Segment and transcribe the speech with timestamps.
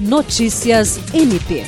[0.00, 1.64] Notícias MP.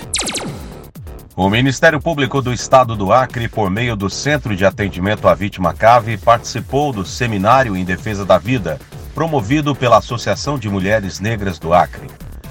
[1.37, 5.73] O Ministério Público do Estado do Acre, por meio do Centro de Atendimento à Vítima
[5.73, 8.81] CAVE, participou do Seminário em Defesa da Vida,
[9.15, 12.09] promovido pela Associação de Mulheres Negras do Acre.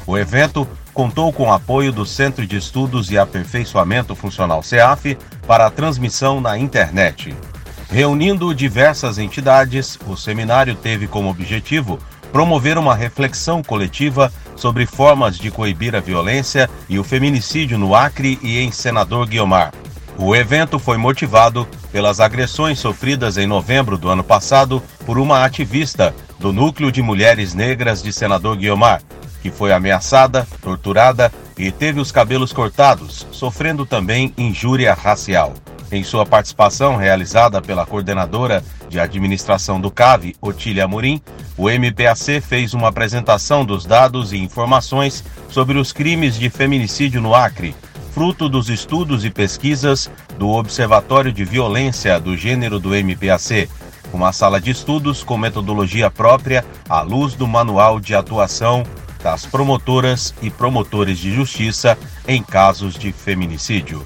[0.07, 5.65] O evento contou com o apoio do Centro de Estudos e Aperfeiçoamento Funcional CEAF para
[5.65, 7.35] a transmissão na internet.
[7.89, 11.99] Reunindo diversas entidades, o seminário teve como objetivo
[12.31, 18.39] promover uma reflexão coletiva sobre formas de coibir a violência e o feminicídio no Acre
[18.41, 19.73] e em Senador Guiomar.
[20.17, 26.15] O evento foi motivado pelas agressões sofridas em novembro do ano passado por uma ativista
[26.39, 29.01] do Núcleo de Mulheres Negras de Senador Guiomar,
[29.41, 35.53] que foi ameaçada, torturada e teve os cabelos cortados, sofrendo também injúria racial.
[35.91, 41.21] Em sua participação realizada pela coordenadora de administração do CAV, Otília Amorim,
[41.57, 47.35] o MPAC fez uma apresentação dos dados e informações sobre os crimes de feminicídio no
[47.35, 47.75] Acre,
[48.13, 53.69] fruto dos estudos e pesquisas do Observatório de Violência do Gênero do MPAC,
[54.11, 58.83] uma sala de estudos com metodologia própria à luz do Manual de Atuação
[59.21, 64.05] das Promotoras e Promotores de Justiça em casos de feminicídio.